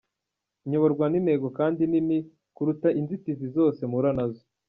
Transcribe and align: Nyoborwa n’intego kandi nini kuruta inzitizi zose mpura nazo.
Nyoborwa 0.69 1.05
n’intego 1.09 1.47
kandi 1.57 1.81
nini 1.91 2.17
kuruta 2.55 2.89
inzitizi 2.99 3.45
zose 3.55 3.79
mpura 3.89 4.11
nazo. 4.17 4.43